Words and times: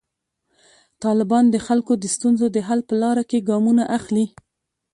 طالبان 1.03 1.45
د 1.49 1.55
خلکو 1.67 1.93
د 1.97 2.05
ستونزو 2.15 2.45
د 2.51 2.57
حل 2.67 2.79
په 2.89 2.95
لاره 3.01 3.23
کې 3.29 3.45
ګامونه 3.49 3.83
اخلي. 3.97 4.25